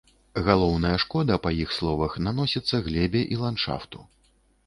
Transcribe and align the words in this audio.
Галоўная 0.45 0.93
шкода, 1.03 1.35
па 1.43 1.51
іх 1.63 1.75
словах, 1.79 2.17
наносіцца 2.27 2.75
глебе 2.87 3.21
і 3.35 3.39
ландшафту. 3.43 3.99